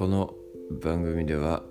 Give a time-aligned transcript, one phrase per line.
[0.00, 0.32] この
[0.82, 1.62] 番組では、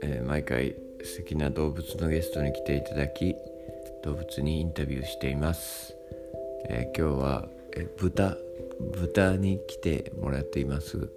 [0.00, 3.34] えー毎回素敵な動物のゲストに来ていただき
[4.02, 5.94] 動物にインタビューしています、
[6.70, 8.38] えー今日は、えー豚
[8.94, 11.10] 豚に来てもらっています。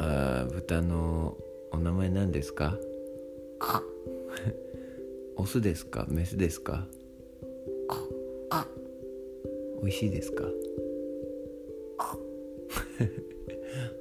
[0.00, 1.36] あ豚の
[1.70, 2.76] お名前何ですか？
[5.36, 6.04] オスですか？
[6.08, 6.88] メスですか？
[9.82, 10.50] 美味しいですか？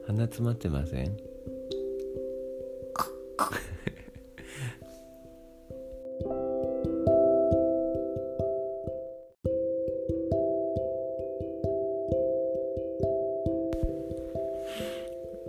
[0.08, 1.18] 鼻詰まってません？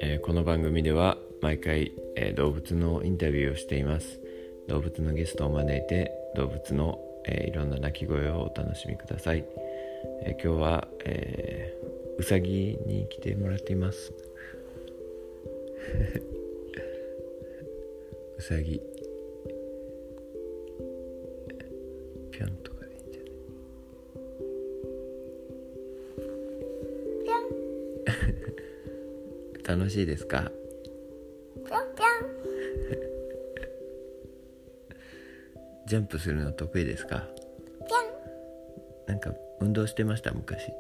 [0.01, 4.21] えーこの番組では毎回、えー動物のインタビューをしています。
[4.69, 9.45] 動物のゲストを招いて動物の、えーいろんな鳴き声をお楽しみください、
[10.23, 11.87] えー今日は、えー
[12.19, 14.11] うさぎに来てもらっています
[18.39, 18.81] うさぎ。
[22.31, 23.29] ぴょんとかでいいんじゃな
[29.75, 29.77] い？
[29.79, 30.51] 楽しいですか？
[31.55, 32.07] ぴょんぴょ
[35.87, 37.19] ジャンプするの得意ですか？
[37.19, 37.29] ん
[37.87, 38.01] ぴょん。
[39.07, 40.33] なんか運動してました？
[40.33, 40.73] 昔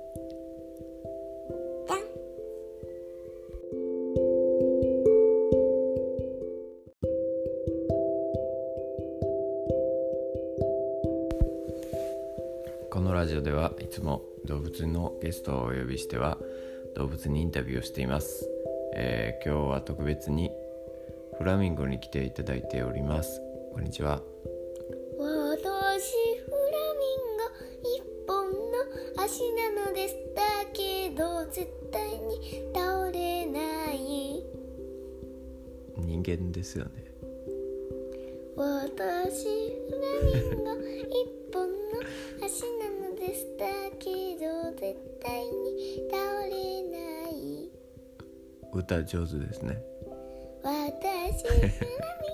[12.96, 16.38] このラジオではいつも動物のゲストをお呼びしては
[16.94, 18.48] 動物にインタビューをしています、
[18.94, 20.50] えー今日は特別に
[21.36, 23.42] フラミンゴに来ていただいております。
[23.74, 24.22] こんにちは。
[25.18, 27.44] 私フラミンゴ
[27.82, 34.42] 一本の足なのですだけど絶対に倒れない。
[35.98, 37.04] 人間ですよね
[38.56, 42.00] 私フラミンゴ一本の
[42.42, 43.66] 足なのですだ
[43.98, 44.08] け
[44.38, 46.50] ど絶対に倒れ
[46.84, 47.70] ない
[48.72, 49.78] 歌上手ですね。
[50.62, 51.44] 私